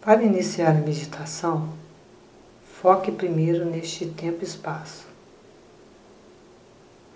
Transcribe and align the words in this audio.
Para 0.00 0.22
iniciar 0.22 0.70
a 0.70 0.74
meditação, 0.74 1.70
foque 2.80 3.10
primeiro 3.10 3.64
neste 3.64 4.06
tempo 4.06 4.38
e 4.42 4.46
espaço, 4.46 5.04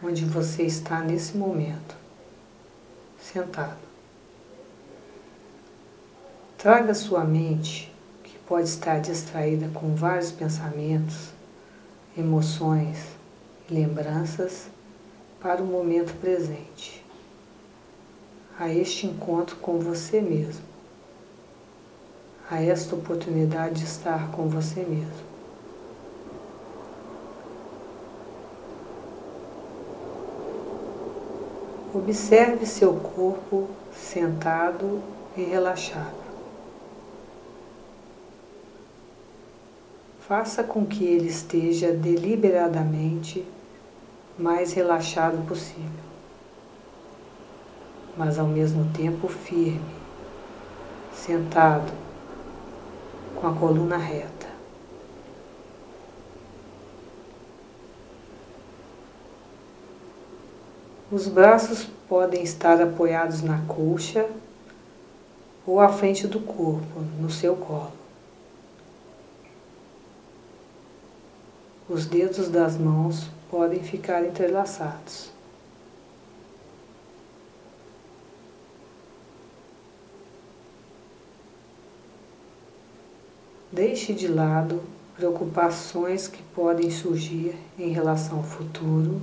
onde 0.02 0.24
você 0.24 0.64
está 0.64 1.00
nesse 1.00 1.36
momento, 1.36 1.94
sentado. 3.20 3.78
Traga 6.58 6.92
sua 6.92 7.22
mente, 7.24 7.90
que 8.24 8.36
pode 8.40 8.68
estar 8.68 9.00
distraída 9.00 9.68
com 9.72 9.94
vários 9.94 10.32
pensamentos, 10.32 11.28
emoções 12.18 12.98
e 13.70 13.74
lembranças, 13.74 14.66
para 15.40 15.62
o 15.62 15.66
momento 15.66 16.12
presente, 16.20 17.04
a 18.58 18.68
este 18.68 19.06
encontro 19.06 19.54
com 19.56 19.78
você 19.78 20.20
mesmo 20.20 20.71
a 22.50 22.62
esta 22.62 22.94
oportunidade 22.94 23.80
de 23.80 23.84
estar 23.84 24.30
com 24.32 24.48
você 24.48 24.80
mesmo. 24.80 25.32
Observe 31.94 32.64
seu 32.66 32.94
corpo 32.94 33.68
sentado 33.92 35.02
e 35.36 35.42
relaxado. 35.42 36.22
Faça 40.26 40.64
com 40.64 40.86
que 40.86 41.04
ele 41.04 41.28
esteja 41.28 41.92
deliberadamente 41.92 43.46
mais 44.38 44.72
relaxado 44.72 45.46
possível, 45.46 45.90
mas 48.16 48.38
ao 48.38 48.46
mesmo 48.46 48.90
tempo 48.92 49.28
firme, 49.28 49.80
sentado 51.12 51.92
com 53.34 53.46
a 53.46 53.54
coluna 53.54 53.96
reta. 53.96 54.48
Os 61.10 61.28
braços 61.28 61.86
podem 62.08 62.42
estar 62.42 62.80
apoiados 62.80 63.42
na 63.42 63.60
coxa 63.66 64.26
ou 65.66 65.78
à 65.78 65.88
frente 65.90 66.26
do 66.26 66.40
corpo, 66.40 67.00
no 67.20 67.30
seu 67.30 67.54
colo. 67.54 67.92
Os 71.88 72.06
dedos 72.06 72.48
das 72.48 72.78
mãos 72.78 73.28
podem 73.50 73.82
ficar 73.82 74.24
entrelaçados. 74.24 75.30
Deixe 83.72 84.12
de 84.12 84.28
lado 84.28 84.82
preocupações 85.16 86.28
que 86.28 86.42
podem 86.54 86.90
surgir 86.90 87.56
em 87.78 87.88
relação 87.88 88.36
ao 88.36 88.44
futuro. 88.44 89.22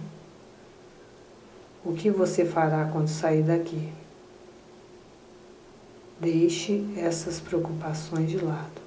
O 1.86 1.94
que 1.94 2.09
você 2.09 2.44
fará 2.44 2.89
quando 2.92 3.09
sair 3.09 3.44
daqui? 3.44 3.94
Deixe 6.20 6.83
essas 6.97 7.39
preocupações 7.39 8.27
de 8.27 8.39
lado. 8.39 8.81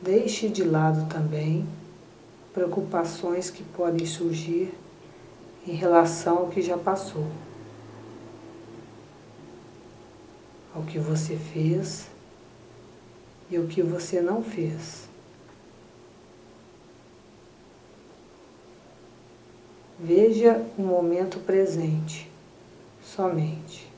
Deixe 0.00 0.48
de 0.48 0.62
lado 0.62 1.08
também 1.08 1.66
preocupações 2.54 3.50
que 3.50 3.64
podem 3.64 4.06
surgir 4.06 4.72
em 5.66 5.72
relação 5.72 6.38
ao 6.38 6.46
que 6.46 6.62
já 6.62 6.78
passou. 6.78 7.26
Ao 10.78 10.84
que 10.84 10.98
você 10.98 11.36
fez 11.36 12.06
e 13.50 13.58
o 13.58 13.66
que 13.66 13.82
você 13.82 14.20
não 14.20 14.42
fez. 14.42 15.08
Veja 19.98 20.64
o 20.78 20.82
momento 20.82 21.40
presente, 21.40 22.30
somente. 23.02 23.88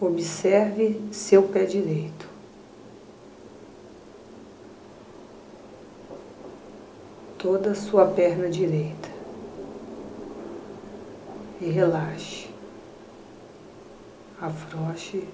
Observe 0.00 1.00
seu 1.12 1.44
pé 1.44 1.64
direito. 1.64 2.27
Toda 7.38 7.70
a 7.70 7.74
sua 7.74 8.04
perna 8.06 8.50
direita 8.50 9.08
e 11.60 11.70
relaxe, 11.70 12.50
afrouxe, 14.40 15.26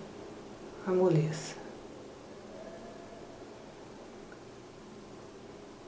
amoleça. 0.86 1.56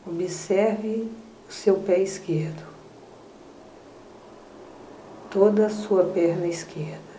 Observe 0.07 1.11
o 1.49 1.53
seu 1.53 1.81
pé 1.81 2.01
esquerdo, 2.01 2.65
toda 5.31 5.67
a 5.67 5.71
sua 5.71 6.05
perna 6.05 6.47
esquerda 6.47 7.17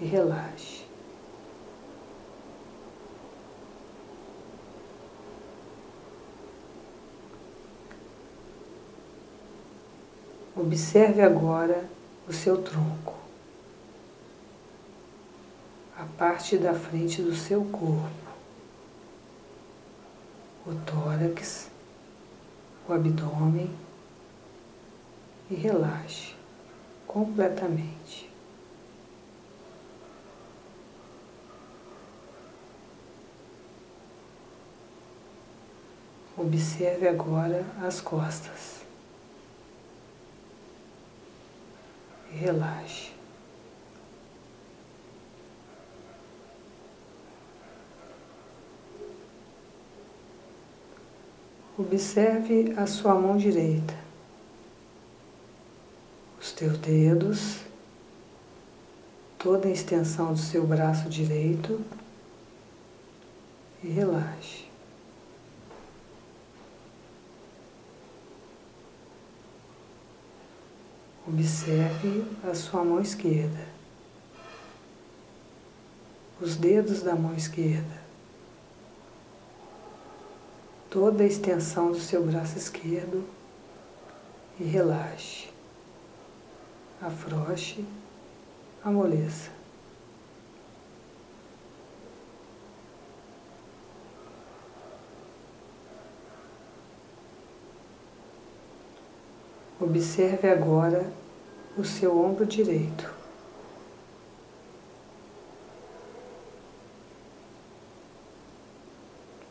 e 0.00 0.06
relaxe. 0.06 0.79
Observe 10.60 11.22
agora 11.22 11.88
o 12.28 12.34
seu 12.34 12.60
tronco, 12.60 13.14
a 15.96 16.04
parte 16.18 16.58
da 16.58 16.74
frente 16.74 17.22
do 17.22 17.34
seu 17.34 17.64
corpo, 17.64 18.10
o 20.66 20.74
tórax, 20.84 21.70
o 22.86 22.92
abdômen 22.92 23.74
e 25.50 25.54
relaxe 25.54 26.34
completamente. 27.06 28.30
Observe 36.36 37.08
agora 37.08 37.64
as 37.82 38.02
costas. 38.02 38.80
e 42.19 42.19
relaxe. 42.34 43.10
Observe 51.78 52.74
a 52.76 52.86
sua 52.86 53.14
mão 53.14 53.38
direita, 53.38 53.98
os 56.38 56.52
teus 56.52 56.76
dedos, 56.78 57.60
toda 59.38 59.66
a 59.66 59.70
extensão 59.70 60.34
do 60.34 60.38
seu 60.38 60.66
braço 60.66 61.08
direito 61.08 61.80
e 63.82 63.88
relaxe. 63.88 64.69
Observe 71.32 72.26
a 72.42 72.52
sua 72.56 72.82
mão 72.82 73.00
esquerda, 73.00 73.64
os 76.40 76.56
dedos 76.56 77.02
da 77.02 77.14
mão 77.14 77.36
esquerda, 77.36 78.02
toda 80.90 81.22
a 81.22 81.26
extensão 81.26 81.92
do 81.92 82.00
seu 82.00 82.26
braço 82.26 82.58
esquerdo. 82.58 83.24
E 84.58 84.64
relaxe, 84.64 85.48
afrouxe, 87.00 87.84
amoleça. 88.84 89.50
Observe 99.80 100.46
agora 100.46 101.19
o 101.76 101.84
seu 101.84 102.18
ombro 102.18 102.44
direito. 102.44 103.20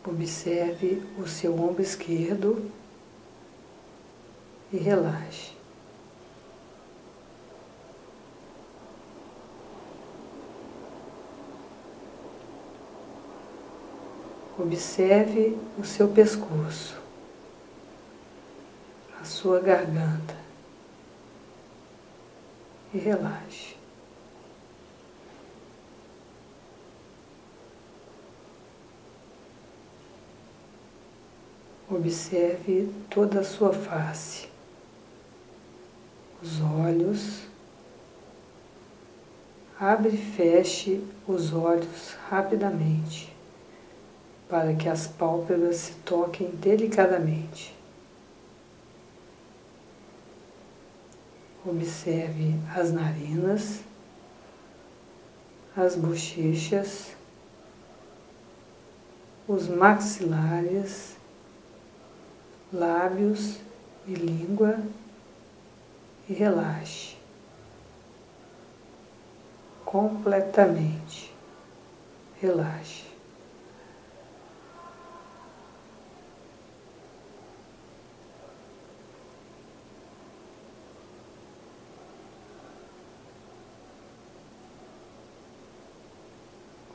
Observe 0.06 1.04
o 1.18 1.28
seu 1.28 1.54
ombro 1.54 1.82
esquerdo 1.82 2.70
e 4.72 4.78
relaxe. 4.78 5.52
Observe 14.58 15.58
o 15.78 15.86
seu 15.86 16.10
pescoço, 16.10 16.98
a 19.22 19.24
sua 19.24 19.60
garganta 19.62 20.49
e 22.94 22.98
relaxe. 22.98 23.76
Observe 31.90 32.92
toda 33.10 33.40
a 33.40 33.44
sua 33.44 33.74
face, 33.74 34.48
os 36.42 36.62
olhos. 36.62 37.48
Abre 39.80 40.10
e 40.10 40.18
feche 40.18 41.02
os 41.28 41.54
olhos 41.54 42.14
rapidamente, 42.30 43.34
para 44.50 44.76
que 44.76 44.90
as 44.90 45.08
pálpebras 45.08 45.78
se 45.78 45.94
toquem 46.06 46.50
delicadamente. 46.52 47.79
Observe 51.66 52.56
as 52.76 52.92
narinas, 52.92 53.82
as 55.76 55.96
bochechas, 55.96 57.16
os 59.48 59.68
maxilares 59.68 61.18
lábios 62.72 63.58
e 64.08 64.14
língua 64.14 64.80
e 66.30 66.34
relaxe 66.34 67.20
completamente. 69.90 71.34
Relaxe. 72.40 73.09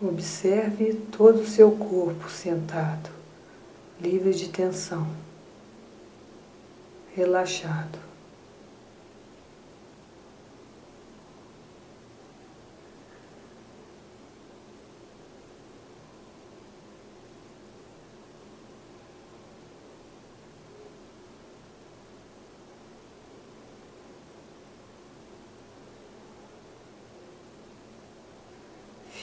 Observe 0.06 1.00
todo 1.10 1.40
o 1.40 1.46
seu 1.46 1.72
corpo 1.72 2.28
sentado, 2.28 3.08
livre 3.98 4.34
de 4.34 4.50
tensão 4.50 5.06
relaxado. 7.16 7.98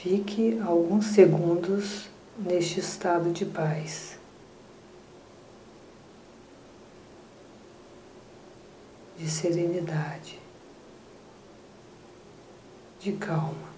Fique 0.02 0.58
alguns 0.66 1.06
segundos 1.06 2.10
neste 2.36 2.80
estado 2.80 3.30
de 3.30 3.44
paz. 3.44 4.18
de 9.16 9.30
serenidade, 9.30 10.40
de 12.98 13.12
calma. 13.12 13.71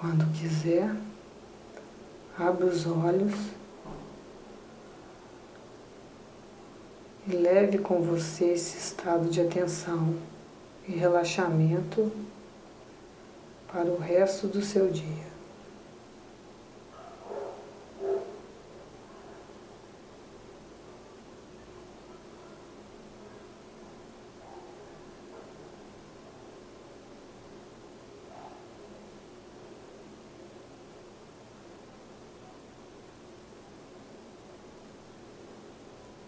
Quando 0.00 0.32
quiser, 0.32 0.94
abra 2.38 2.66
os 2.66 2.86
olhos 2.86 3.34
e 7.26 7.32
leve 7.32 7.78
com 7.78 8.00
você 8.00 8.52
esse 8.52 8.78
estado 8.78 9.28
de 9.28 9.40
atenção 9.40 10.14
e 10.86 10.92
relaxamento 10.92 12.12
para 13.72 13.86
o 13.86 13.98
resto 13.98 14.46
do 14.46 14.62
seu 14.62 14.88
dia. 14.88 15.27